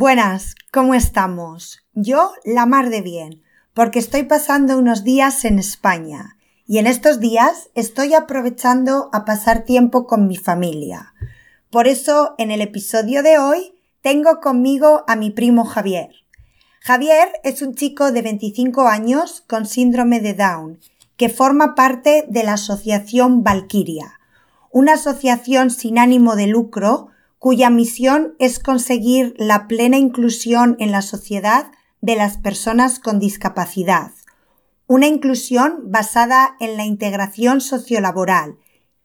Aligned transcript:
Buenas, 0.00 0.54
¿cómo 0.72 0.94
estamos? 0.94 1.82
Yo 1.92 2.32
la 2.42 2.64
mar 2.64 2.88
de 2.88 3.02
bien, 3.02 3.42
porque 3.74 3.98
estoy 3.98 4.22
pasando 4.22 4.78
unos 4.78 5.04
días 5.04 5.44
en 5.44 5.58
España 5.58 6.38
y 6.66 6.78
en 6.78 6.86
estos 6.86 7.20
días 7.20 7.68
estoy 7.74 8.14
aprovechando 8.14 9.10
a 9.12 9.26
pasar 9.26 9.64
tiempo 9.64 10.06
con 10.06 10.26
mi 10.26 10.38
familia. 10.38 11.12
Por 11.68 11.86
eso, 11.86 12.34
en 12.38 12.50
el 12.50 12.62
episodio 12.62 13.22
de 13.22 13.36
hoy, 13.36 13.74
tengo 14.00 14.40
conmigo 14.40 15.04
a 15.06 15.16
mi 15.16 15.28
primo 15.28 15.66
Javier. 15.66 16.08
Javier 16.80 17.32
es 17.44 17.60
un 17.60 17.74
chico 17.74 18.10
de 18.10 18.22
25 18.22 18.88
años 18.88 19.44
con 19.46 19.66
síndrome 19.66 20.20
de 20.20 20.32
Down, 20.32 20.80
que 21.18 21.28
forma 21.28 21.74
parte 21.74 22.24
de 22.26 22.42
la 22.42 22.54
asociación 22.54 23.44
Valkyria, 23.44 24.18
una 24.70 24.94
asociación 24.94 25.68
sin 25.70 25.98
ánimo 25.98 26.36
de 26.36 26.46
lucro 26.46 27.10
cuya 27.40 27.70
misión 27.70 28.34
es 28.38 28.58
conseguir 28.58 29.34
la 29.38 29.66
plena 29.66 29.96
inclusión 29.96 30.76
en 30.78 30.92
la 30.92 31.00
sociedad 31.00 31.72
de 32.02 32.14
las 32.14 32.36
personas 32.36 32.98
con 32.98 33.18
discapacidad. 33.18 34.12
Una 34.86 35.06
inclusión 35.06 35.90
basada 35.90 36.54
en 36.60 36.76
la 36.76 36.84
integración 36.84 37.62
sociolaboral, 37.62 38.58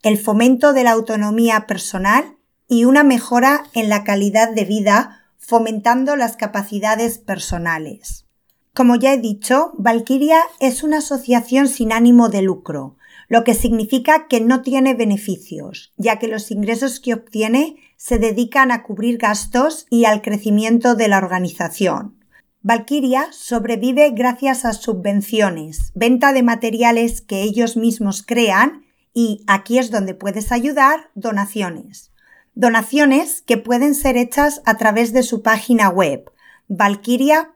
el 0.04 0.18
fomento 0.18 0.74
de 0.74 0.84
la 0.84 0.92
autonomía 0.92 1.66
personal 1.66 2.36
y 2.68 2.84
una 2.84 3.06
mejora 3.06 3.64
en 3.74 3.88
la 3.88 4.04
calidad 4.04 4.54
de 4.54 4.66
vida 4.66 5.22
fomentando 5.38 6.18
las 6.18 6.36
capacidades 6.36 7.20
personales. 7.20 8.26
Como 8.74 8.98
ya 8.98 9.14
he 9.14 9.18
dicho, 9.18 9.72
Valkyria 9.78 10.42
es 10.60 10.84
una 10.84 10.98
asociación 10.98 11.70
sin 11.70 11.94
ánimo 11.94 12.28
de 12.28 12.42
lucro, 12.42 12.98
lo 13.30 13.46
que 13.46 13.54
significa 13.54 14.28
que 14.28 14.42
no 14.42 14.62
tiene 14.62 14.94
beneficios, 14.94 15.94
ya 15.96 16.20
que 16.20 16.28
los 16.28 16.52
ingresos 16.52 17.00
que 17.00 17.14
obtiene 17.14 17.78
se 17.98 18.20
dedican 18.20 18.72
a 18.72 18.84
cubrir 18.84 19.18
gastos 19.18 19.86
y 19.90 20.06
al 20.06 20.22
crecimiento 20.22 20.96
de 20.96 21.08
la 21.08 21.18
organización. 21.18 22.20
Valkyria 22.62 23.28
sobrevive 23.32 24.10
gracias 24.12 24.66
a 24.66 24.74
subvenciones, 24.74 25.92
venta 25.94 26.34
de 26.34 26.44
materiales 26.44 27.22
que 27.22 27.44
ellos 27.44 27.78
mismos 27.78 28.24
crean 28.24 28.86
y, 29.14 29.44
aquí 29.48 29.78
es 29.78 29.92
donde 29.92 30.14
puedes 30.14 30.52
ayudar, 30.52 31.12
donaciones. 31.16 32.12
Donaciones 32.54 33.42
que 33.42 33.58
pueden 33.58 33.96
ser 33.96 34.18
hechas 34.18 34.62
a 34.66 34.78
través 34.78 35.14
de 35.14 35.24
su 35.24 35.42
página 35.42 35.90
web 35.90 36.32
valkyria.org. 36.68 37.56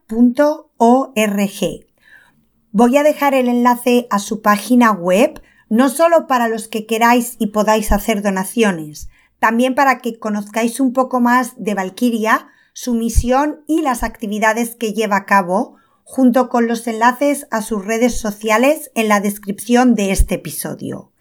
Voy 2.72 2.98
a 2.98 3.04
dejar 3.04 3.34
el 3.34 3.50
enlace 3.50 4.08
a 4.12 4.20
su 4.20 4.42
página 4.42 4.92
web 4.92 5.42
no 5.70 5.90
solo 5.90 6.28
para 6.28 6.48
los 6.48 6.68
que 6.68 6.86
queráis 6.86 7.36
y 7.40 7.48
podáis 7.48 7.92
hacer 7.92 8.22
donaciones, 8.22 9.10
también 9.40 9.76
para 9.76 10.00
que 10.00 10.20
conozcáis 10.20 10.80
un 10.80 10.94
poco 10.94 11.20
más 11.20 11.54
de 11.58 11.74
Valkyria, 11.74 12.50
su 12.74 12.94
misión 12.94 13.64
y 13.68 13.82
las 13.82 14.04
actividades 14.04 14.76
que 14.76 14.94
lleva 14.94 15.18
a 15.18 15.26
cabo, 15.26 15.78
junto 16.04 16.50
con 16.50 16.68
los 16.68 16.88
enlaces 16.88 17.48
a 17.52 17.62
sus 17.62 17.86
redes 17.86 18.20
sociales 18.20 18.92
en 18.96 19.08
la 19.08 19.20
descripción 19.20 19.96
de 19.96 20.12
este 20.12 20.36
episodio. 20.36 21.12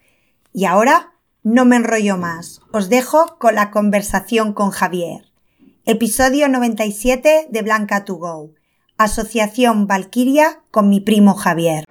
Y 0.53 0.65
ahora 0.65 1.13
no 1.43 1.65
me 1.65 1.77
enrollo 1.77 2.17
más, 2.17 2.61
os 2.73 2.89
dejo 2.89 3.37
con 3.39 3.55
la 3.55 3.71
conversación 3.71 4.53
con 4.53 4.71
Javier. 4.71 5.31
Episodio 5.85 6.49
97 6.49 7.47
de 7.49 7.61
Blanca 7.61 8.03
to 8.03 8.15
Go. 8.15 8.51
Asociación 8.97 9.87
Valkyria 9.87 10.61
con 10.71 10.89
mi 10.89 10.99
primo 10.99 11.33
Javier. 11.33 11.85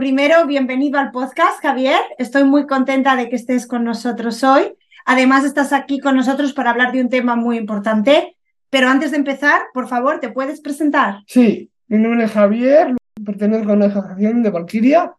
Primero, 0.00 0.46
bienvenido 0.46 0.98
al 0.98 1.10
podcast, 1.10 1.60
Javier. 1.60 2.00
Estoy 2.16 2.44
muy 2.44 2.66
contenta 2.66 3.16
de 3.16 3.28
que 3.28 3.36
estés 3.36 3.66
con 3.66 3.84
nosotros 3.84 4.42
hoy. 4.42 4.72
Además, 5.04 5.44
estás 5.44 5.74
aquí 5.74 6.00
con 6.00 6.16
nosotros 6.16 6.54
para 6.54 6.70
hablar 6.70 6.90
de 6.92 7.02
un 7.02 7.10
tema 7.10 7.36
muy 7.36 7.58
importante. 7.58 8.34
Pero 8.70 8.88
antes 8.88 9.10
de 9.10 9.18
empezar, 9.18 9.60
por 9.74 9.88
favor, 9.88 10.18
¿te 10.18 10.30
puedes 10.30 10.62
presentar? 10.62 11.18
Sí, 11.26 11.70
mi 11.88 11.98
nombre 11.98 12.24
es 12.24 12.30
Javier, 12.30 12.94
pertenezco 13.22 13.72
a 13.72 13.74
una 13.74 13.86
asociación 13.88 14.42
de 14.42 14.48
Valkyria. 14.48 15.12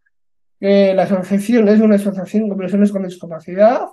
la 0.60 1.04
asociación 1.04 1.68
es 1.68 1.80
una 1.80 1.98
asociación 1.98 2.50
de 2.50 2.56
personas 2.56 2.92
con 2.92 3.04
discapacidad 3.04 3.86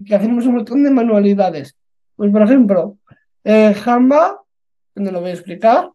y 0.00 0.04
que 0.04 0.16
hacemos 0.16 0.46
un 0.46 0.56
montón 0.56 0.82
de 0.82 0.90
manualidades. 0.90 1.76
Pues, 2.16 2.32
por 2.32 2.42
ejemplo, 2.42 2.98
eh, 3.44 3.72
Jamba, 3.72 4.40
donde 4.96 5.12
lo 5.12 5.20
voy 5.20 5.30
a 5.30 5.34
explicar. 5.34 5.90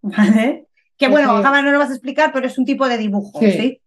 Vale. 0.00 0.64
Que 1.00 1.08
bueno, 1.08 1.42
jamás 1.42 1.64
no 1.64 1.72
lo 1.72 1.78
vas 1.78 1.88
a 1.88 1.94
explicar, 1.94 2.30
pero 2.30 2.46
es 2.46 2.58
un 2.58 2.66
tipo 2.66 2.86
de 2.86 2.98
dibujo, 2.98 3.40
¿sí? 3.40 3.80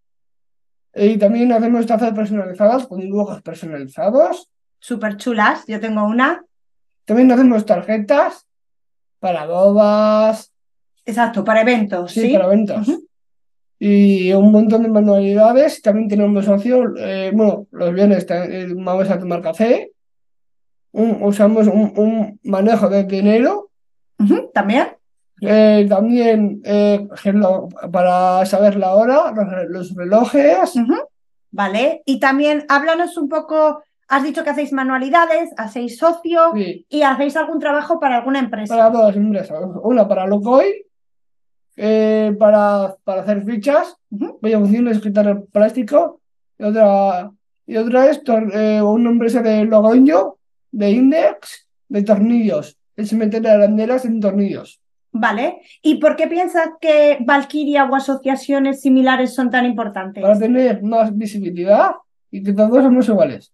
Y 0.96 1.18
también 1.20 1.52
hacemos 1.52 1.86
tazas 1.86 2.12
personalizadas 2.12 2.88
con 2.88 3.00
dibujos 3.00 3.40
personalizados. 3.44 4.50
Súper 4.80 5.18
chulas, 5.18 5.64
yo 5.68 5.80
tengo 5.80 6.04
una. 6.06 6.44
También 7.06 7.32
hacemos 7.32 7.68
tarjetas 7.68 8.48
para 9.20 9.46
bodas. 9.46 10.52
Exacto, 11.06 11.44
para 11.44 11.62
eventos, 11.62 12.12
sí. 12.12 12.34
para 12.34 12.46
eventos. 12.46 12.88
Y 13.78 14.34
un 14.34 14.52
montón 14.52 14.82
de 14.82 14.90
manualidades. 14.90 15.84
También 15.84 16.10
tenemos 16.10 16.48
opción, 16.48 16.96
eh, 16.98 17.30
bueno, 17.32 17.68
los 17.70 17.94
viernes 17.94 18.26
eh, 18.28 18.70
vamos 18.76 19.08
a 19.12 19.20
tomar 19.20 19.42
café. 19.42 19.92
usamos 20.92 21.68
un, 21.68 22.40
manejo 22.42 22.90
de 22.90 23.04
dinero. 23.04 23.70
También. 24.52 24.88
Eh, 25.42 25.86
también 25.90 26.62
eh, 26.64 27.08
para 27.92 28.46
saber 28.46 28.76
la 28.76 28.96
hora, 28.96 29.34
los, 29.68 29.94
relojes. 29.96 30.74
Vale, 31.52 32.02
y 32.06 32.20
también 32.20 32.66
háblanos 32.70 33.18
un 33.18 33.30
poco, 33.30 33.84
has 34.08 34.24
dicho 34.24 34.44
que 34.44 34.50
hacéis 34.50 34.74
manualidades, 34.74 35.52
hacéis 35.58 35.98
socio 35.98 36.54
y 36.56 37.02
hacéis 37.02 37.36
algún 37.36 37.60
trabajo 37.60 38.00
para 38.00 38.18
alguna 38.18 38.40
empresa. 38.40 38.76
Para 38.76 38.90
dos 38.90 39.16
empresas, 39.16 39.60
una 39.84 40.08
para 40.08 40.26
Locoy, 40.26 40.86
eh, 41.76 42.36
para, 42.40 42.96
para 43.04 43.22
hacer 43.22 43.44
fichas, 43.44 43.96
voy 44.10 44.54
a 44.54 44.60
funcionar 44.60 44.94
escritor 44.94 45.46
plástico, 45.52 46.22
y 46.58 46.64
otra, 46.64 47.32
y 47.68 47.78
otra 47.78 48.10
es 48.10 48.22
una 48.28 49.10
empresa 49.10 49.42
de 49.42 49.66
Logoño, 49.66 50.38
de 50.72 50.92
Index, 50.92 51.68
de 51.88 52.04
tornillos, 52.04 52.78
es 52.96 53.14
meter 53.14 53.48
arandelas 53.48 54.06
en 54.06 54.20
tornillos. 54.20 54.83
Vale. 55.14 55.62
¿Y 55.84 55.96
por 55.96 56.16
qué 56.16 56.28
piensas 56.28 56.70
que 56.82 57.20
Valkyria 57.22 57.86
o 57.86 57.96
asociaciones 57.96 58.82
similares 58.82 59.34
son 59.34 59.52
tan 59.52 59.66
importantes? 59.66 60.22
Para 60.22 60.38
tener 60.38 60.82
más 60.82 61.16
visibilidad 61.16 61.92
y 62.32 62.42
que 62.44 62.52
todos 62.52 62.84
somos 62.84 63.08
iguales. 63.08 63.54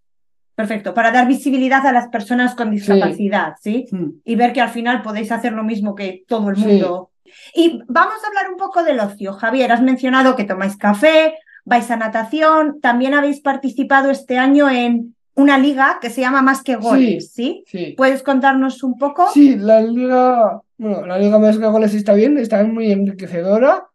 Perfecto, 0.56 0.94
para 0.94 1.12
dar 1.12 1.28
visibilidad 1.28 1.86
a 1.86 1.92
las 1.92 2.08
personas 2.08 2.56
con 2.56 2.72
discapacidad, 2.72 3.54
¿sí? 3.62 3.86
Hmm. 3.92 4.20
Y 4.24 4.36
ver 4.36 4.54
que 4.54 4.62
al 4.62 4.70
final 4.70 5.02
podéis 5.02 5.32
hacer 5.32 5.54
lo 5.54 5.64
mismo 5.64 5.96
que 5.96 6.24
todo 6.28 6.50
el 6.50 6.58
mundo. 6.58 7.12
Y 7.54 7.82
vamos 7.88 8.16
a 8.24 8.28
hablar 8.28 8.52
un 8.52 8.58
poco 8.58 8.84
del 8.84 9.00
ocio. 9.00 9.34
Javier, 9.34 9.72
has 9.72 9.82
mencionado 9.82 10.36
que 10.36 10.46
tomáis 10.46 10.78
café, 10.78 11.36
vais 11.66 11.90
a 11.92 11.98
natación, 11.98 12.80
también 12.82 13.14
habéis 13.14 13.42
participado 13.42 14.10
este 14.10 14.38
año 14.38 14.70
en 14.70 15.16
una 15.36 15.58
liga 15.58 16.00
que 16.02 16.10
se 16.10 16.22
llama 16.22 16.42
Más 16.42 16.62
que 16.62 16.76
Goles, 16.76 17.32
¿sí? 17.32 17.64
¿sí? 17.68 17.94
¿Puedes 17.96 18.24
contarnos 18.24 18.84
un 18.84 18.98
poco? 18.98 19.30
Sí, 19.32 19.56
la 19.56 19.82
liga 19.82 20.62
bueno, 20.80 21.06
la 21.06 21.20
Liga 21.20 21.38
Más 21.38 21.60
Goles 21.60 21.94
está 21.94 22.14
bien, 22.14 22.38
está 22.38 22.64
muy 22.64 22.92
enriquecedora. 22.92 23.86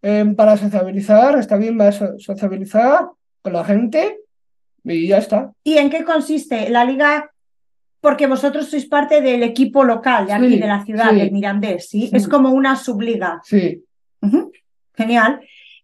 Em, 0.00 0.36
para 0.36 0.56
sociabilizar, 0.56 1.36
está 1.36 1.56
bien 1.56 1.76
para 1.76 1.90
sociabilizar 2.18 3.08
con 3.42 3.52
la 3.52 3.64
gente 3.64 4.20
y 4.84 5.08
ya 5.08 5.18
está. 5.18 5.50
¿Y 5.64 5.78
en 5.78 5.90
qué 5.90 6.04
consiste 6.04 6.70
la 6.70 6.84
liga? 6.84 7.30
Porque 8.00 8.28
vosotros 8.28 8.68
sois 8.70 8.86
parte 8.86 9.20
del 9.20 9.42
equipo 9.42 9.82
local 9.82 10.26
de 10.26 10.34
aquí, 10.34 10.58
de 10.58 10.66
la 10.66 10.84
ciudad, 10.84 11.12
del 11.12 11.32
Mirandés, 11.32 11.88
¿sí? 11.88 12.08
Es 12.12 12.28
como 12.28 12.50
una 12.50 12.76
subliga. 12.76 13.40
Sí. 13.42 13.82
Genial. 14.94 15.40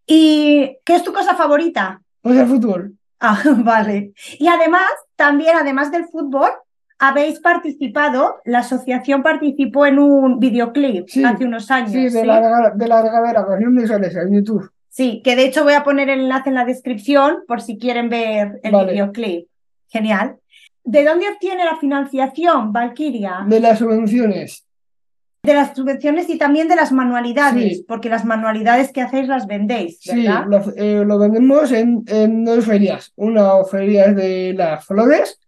¿Y 0.06 0.76
qué 0.84 0.96
es 0.96 1.02
tu 1.02 1.12
cosa 1.12 1.34
favorita? 1.34 2.00
Pues 2.20 2.36
el 2.36 2.46
fútbol. 2.46 2.94
Ah, 3.18 3.42
vale. 3.58 4.12
Y 4.38 4.46
además, 4.46 4.88
también, 5.16 5.56
además 5.56 5.90
del 5.90 6.04
fútbol, 6.06 6.50
habéis 7.00 7.40
participado, 7.40 8.36
la 8.44 8.58
asociación 8.58 9.22
participó 9.22 9.86
en 9.86 9.98
un 9.98 10.38
videoclip 10.38 11.08
hace 11.24 11.44
unos 11.46 11.70
años. 11.70 11.92
Sí, 11.92 12.10
de, 12.10 12.26
La, 12.26 12.72
de 12.74 12.86
la 12.88 13.02
regadera, 13.02 13.46
en 13.58 14.34
YouTube. 14.34 14.70
Sí, 14.90 15.22
que 15.24 15.34
de 15.34 15.46
hecho 15.46 15.64
voy 15.64 15.72
a 15.72 15.82
poner 15.82 16.10
el 16.10 16.20
enlace 16.20 16.50
en 16.50 16.56
la 16.56 16.66
descripción 16.66 17.38
por 17.48 17.62
si 17.62 17.78
quieren 17.78 18.10
ver 18.10 18.60
el 18.62 18.86
videoclip. 18.86 19.48
Genial. 19.88 20.36
¿De 20.84 21.04
dónde 21.04 21.26
obtiene 21.30 21.64
la 21.64 21.78
financiación, 21.78 22.70
Valkyria? 22.70 23.46
De 23.48 23.60
las 23.60 23.78
subvenciones. 23.78 24.66
De 25.42 25.54
las 25.54 25.74
subvenciones 25.74 26.28
y 26.28 26.36
también 26.36 26.68
de 26.68 26.76
las 26.76 26.92
manualidades, 26.92 27.82
porque 27.88 28.10
las 28.10 28.26
manualidades 28.26 28.92
que 28.92 29.00
hacéis 29.00 29.26
las 29.26 29.46
vendéis, 29.46 30.00
¿verdad? 30.06 30.44
Sí, 30.44 30.50
lo, 30.50 30.74
eh, 30.76 31.04
lo 31.06 31.18
vendemos 31.18 31.72
en, 31.72 32.04
en, 32.08 32.44
dos 32.44 32.66
ferias. 32.66 33.10
Una 33.16 33.64
feria 33.64 34.12
de 34.12 34.52
las 34.52 34.84
flores 34.84 35.40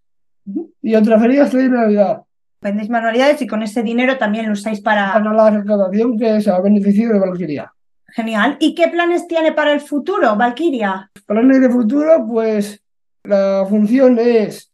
y 0.83 0.95
otra 0.95 1.19
feria 1.19 1.45
es 1.45 1.53
de 1.53 1.69
Navidad. 1.69 2.23
Vendéis 2.61 2.91
manualidades 2.91 3.43
y 3.43 3.47
con 3.47 3.63
ese 3.63 3.83
dinero 3.83 4.19
también 4.19 4.47
lo 4.47 4.53
usáis 4.53 4.81
para... 4.81 5.13
Para 5.13 5.33
la 5.33 5.51
recaudación 5.51 6.17
que 6.17 6.41
se 6.41 6.51
va 6.51 6.59
a 6.59 6.63
beneficiar 6.63 7.13
de 7.13 7.19
Valkyria. 7.19 7.73
Genial. 8.09 8.57
¿Y 8.61 8.75
qué 8.75 8.89
planes 8.89 9.27
tiene 9.27 9.53
para 9.53 9.73
el 9.73 9.81
futuro, 9.81 10.37
Valkyria? 10.37 11.11
Planes 11.27 11.61
de 11.61 11.71
futuro, 11.71 12.27
pues 12.29 12.83
la 13.25 13.67
función 13.69 14.19
es 14.19 14.71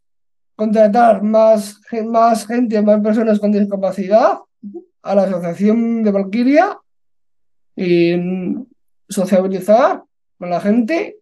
contratar 0.55 1.23
más, 1.23 1.79
más 2.05 2.45
gente, 2.45 2.81
más 2.81 3.01
personas 3.01 3.39
con 3.39 3.51
discapacidad 3.51 4.39
a 5.01 5.15
la 5.15 5.23
asociación 5.23 6.03
de 6.03 6.11
Valkyria 6.11 6.77
y 7.75 8.15
sociabilizar 9.07 10.03
con 10.37 10.49
la 10.49 10.59
gente 10.59 11.17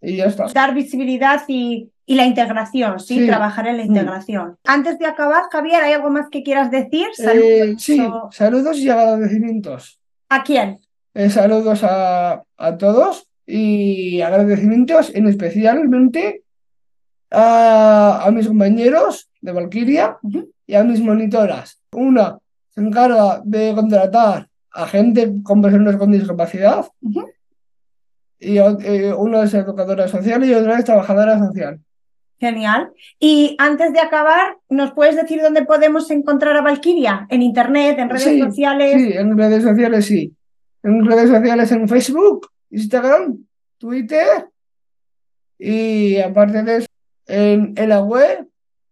y 0.00 0.16
ya 0.16 0.26
está. 0.26 0.46
Dar 0.48 0.74
visibilidad 0.74 1.42
y, 1.48 1.90
y 2.06 2.14
la 2.16 2.26
integración, 2.26 3.00
¿sí? 3.00 3.20
Sí. 3.20 3.26
Trabajar 3.26 3.66
en 3.66 3.78
la 3.78 3.82
Mm. 3.84 3.86
integración. 3.86 4.56
Antes 4.64 4.98
de 4.98 5.06
acabar, 5.06 5.44
Javier, 5.50 5.82
¿hay 5.82 5.92
algo 5.94 6.10
más 6.10 6.28
que 6.30 6.42
quieras 6.42 6.70
decir? 6.70 7.06
Eh, 7.18 7.22
Saludos. 7.22 7.82
sí, 7.82 8.00
o- 8.00 8.28
saludos 8.32 8.76
y 8.78 8.90
agradecimientos. 8.90 9.98
¿A 10.28 10.42
quién? 10.42 10.78
Eh, 11.14 11.30
saludos 11.30 11.82
a, 11.84 12.42
a 12.56 12.76
todos 12.78 13.26
y 13.46 14.20
agradecimientos 14.20 15.14
en 15.14 15.28
especialmente 15.28 16.42
a, 17.30 18.22
a 18.26 18.30
mis 18.30 18.46
compañeros 18.48 19.28
de 19.40 19.52
Valkyria 19.52 20.18
y 20.66 20.74
a 20.74 20.84
mis 20.84 21.00
monitoras. 21.00 21.80
Una 21.92 22.38
se 22.70 22.80
encarga 22.80 23.40
de 23.44 23.74
contratar 23.74 24.48
a 24.72 24.86
gente 24.88 25.32
con 25.42 25.62
personas 25.62 25.96
con 25.96 26.10
discapacidad 26.10 26.86
y 28.40 28.58
eh, 28.58 29.12
una 29.16 29.44
es 29.44 29.54
educadora 29.54 30.08
social 30.08 30.44
y 30.44 30.52
otra 30.54 30.78
es 30.78 30.84
trabajadora 30.84 31.38
social. 31.38 31.80
Genial. 32.44 32.92
Y 33.18 33.56
antes 33.58 33.94
de 33.94 34.00
acabar, 34.00 34.58
¿nos 34.68 34.92
puedes 34.92 35.16
decir 35.16 35.40
dónde 35.40 35.64
podemos 35.64 36.10
encontrar 36.10 36.54
a 36.54 36.60
Valkyria? 36.60 37.26
¿En 37.30 37.40
internet, 37.40 37.98
en 37.98 38.10
redes 38.10 38.24
Sí, 38.24 38.38
sociales? 38.38 39.00
Sí, 39.00 39.12
en 39.14 39.38
redes 39.38 39.62
sociales 39.62 40.04
sí. 40.04 40.34
En 40.82 41.06
redes 41.06 41.30
sociales 41.30 41.72
en 41.72 41.88
Facebook, 41.88 42.50
Instagram, 42.70 43.38
Twitter 43.78 44.50
y 45.58 46.18
aparte 46.18 46.62
de 46.64 46.76
eso, 46.76 46.86
en, 47.26 47.72
en 47.78 47.88
la 47.88 48.02
web 48.02 48.46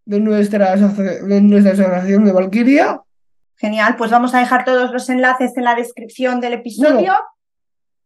de 0.05 0.19
nuestra, 0.19 0.75
de 0.75 1.41
nuestra 1.41 1.73
asociación 1.73 2.25
de 2.25 2.31
Valkyria. 2.31 3.01
Genial, 3.57 3.95
pues 3.97 4.09
vamos 4.09 4.33
a 4.33 4.39
dejar 4.39 4.65
todos 4.65 4.91
los 4.91 5.07
enlaces 5.11 5.55
en 5.57 5.63
la 5.63 5.75
descripción 5.75 6.41
del 6.41 6.53
episodio. 6.53 7.13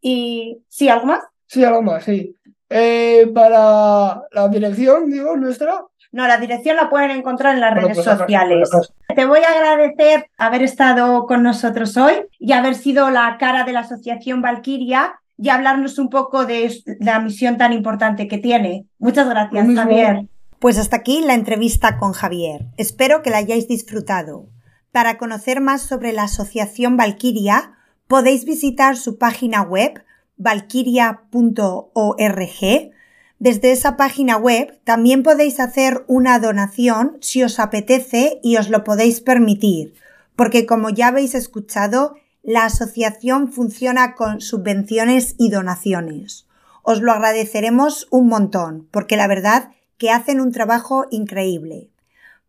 Y 0.02 0.62
sí, 0.68 0.90
¿algo 0.90 1.06
más? 1.06 1.24
Sí, 1.46 1.64
algo 1.64 1.82
más, 1.82 2.04
sí. 2.04 2.36
Eh, 2.70 3.30
para 3.34 4.24
la 4.32 4.48
dirección, 4.50 5.10
digo, 5.10 5.36
nuestra. 5.38 5.82
No, 6.12 6.28
la 6.28 6.38
dirección 6.38 6.76
la 6.76 6.90
pueden 6.90 7.12
encontrar 7.12 7.54
en 7.56 7.62
las 7.62 7.72
Bueno, 7.74 7.88
redes 7.90 7.98
pues, 7.98 8.08
acá- 8.08 8.18
sociales. 8.20 8.70
Te 9.16 9.26
voy 9.26 9.40
a 9.40 9.50
agradecer 9.52 10.30
haber 10.38 10.64
estado 10.64 11.26
con 11.26 11.44
nosotros 11.44 11.96
hoy 11.98 12.14
y 12.40 12.54
haber 12.54 12.76
sido 12.76 13.10
la 13.10 13.38
cara 13.38 13.64
de 13.64 13.74
la 13.74 13.82
Asociación 13.82 14.42
Valkyria 14.42 15.20
y 15.38 15.50
hablarnos 15.50 16.00
un 16.00 16.10
poco 16.10 16.46
de 16.46 16.74
la 17.00 17.20
misión 17.20 17.58
tan 17.58 17.74
importante 17.74 18.28
que 18.28 18.38
tiene. 18.38 18.86
Muchas 19.00 19.30
gracias. 19.30 19.68
Javier. 19.76 20.28
Pues 20.60 20.78
hasta 20.80 20.98
aquí 20.98 21.22
la 21.22 21.36
entrevista 21.36 21.98
con 22.00 22.14
Javier. 22.14 22.66
Espero 22.78 23.22
que 23.22 23.30
la 23.30 23.38
hayáis 23.38 23.68
disfrutado. 23.68 24.48
Para 24.92 25.18
conocer 25.18 25.62
más 25.62 25.84
sobre 25.84 26.14
la 26.14 26.24
Asociación 26.24 26.98
Valkyria, 26.98 27.74
podéis 28.08 28.46
visitar 28.46 28.98
su 28.98 29.18
página 29.20 29.62
web 29.62 30.04
valkyria.org. 30.38 32.92
Desde 33.40 33.72
esa 33.72 33.98
página 33.98 34.38
web 34.38 34.80
también 34.84 35.22
podéis 35.22 35.60
hacer 35.60 36.04
una 36.08 36.40
donación 36.40 37.18
si 37.22 37.44
os 37.44 37.60
apetece 37.60 38.40
y 38.42 38.58
os 38.58 38.70
lo 38.70 38.84
podéis 38.84 39.22
permitir, 39.22 39.94
porque 40.36 40.66
como 40.66 40.90
ya 40.90 41.08
habéis 41.08 41.36
escuchado, 41.36 42.16
la 42.42 42.66
asociación 42.66 43.52
funciona 43.52 44.16
con 44.16 44.42
subvenciones 44.42 45.36
y 45.38 45.50
donaciones. 45.50 46.48
Os 46.82 47.02
lo 47.02 47.12
agradeceremos 47.12 48.08
un 48.10 48.28
montón, 48.28 48.88
porque 48.90 49.18
la 49.18 49.28
verdad 49.28 49.72
que 49.98 50.12
hacen 50.12 50.40
un 50.40 50.52
trabajo 50.52 51.06
increíble. 51.12 51.90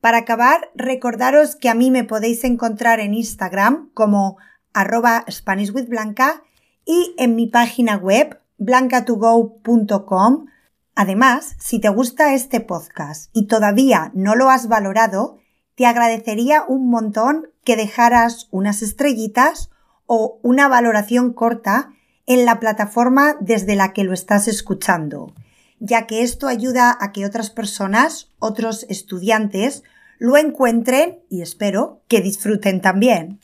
Para 0.00 0.18
acabar, 0.18 0.70
recordaros 0.74 1.56
que 1.56 1.68
a 1.68 1.74
mí 1.74 1.90
me 1.90 2.04
podéis 2.04 2.44
encontrar 2.44 3.00
en 3.00 3.14
Instagram 3.14 3.90
como 3.94 4.38
arroba 4.72 5.24
SpanishWithBlanca 5.28 6.44
y 6.88 7.14
en 7.18 7.36
mi 7.36 7.46
página 7.46 7.96
web 7.96 8.40
blancatogo.com. 8.56 10.46
Además, 10.94 11.54
si 11.60 11.80
te 11.80 11.90
gusta 11.90 12.32
este 12.32 12.60
podcast 12.60 13.30
y 13.34 13.46
todavía 13.46 14.10
no 14.14 14.34
lo 14.34 14.48
has 14.48 14.68
valorado, 14.68 15.36
te 15.74 15.84
agradecería 15.84 16.64
un 16.66 16.88
montón 16.88 17.48
que 17.62 17.76
dejaras 17.76 18.48
unas 18.50 18.80
estrellitas 18.80 19.68
o 20.06 20.40
una 20.42 20.66
valoración 20.66 21.34
corta 21.34 21.92
en 22.26 22.46
la 22.46 22.58
plataforma 22.58 23.36
desde 23.38 23.76
la 23.76 23.92
que 23.92 24.04
lo 24.04 24.14
estás 24.14 24.48
escuchando, 24.48 25.34
ya 25.78 26.06
que 26.06 26.22
esto 26.22 26.48
ayuda 26.48 26.96
a 26.98 27.12
que 27.12 27.26
otras 27.26 27.50
personas, 27.50 28.30
otros 28.38 28.86
estudiantes, 28.88 29.82
lo 30.18 30.38
encuentren 30.38 31.20
y 31.28 31.42
espero 31.42 32.00
que 32.08 32.22
disfruten 32.22 32.80
también. 32.80 33.40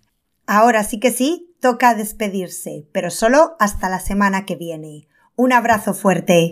Ahora 0.47 0.83
sí 0.83 0.99
que 0.99 1.11
sí, 1.11 1.54
toca 1.65 1.95
despedirse, 1.95 2.85
pero 2.93 3.11
solo 3.11 3.57
hasta 3.59 3.89
la 3.89 3.99
semana 3.99 4.45
que 4.45 4.55
viene. 4.55 5.09
Un 5.35 5.51
abrazo 5.55 5.95
fuerte. 5.95 6.51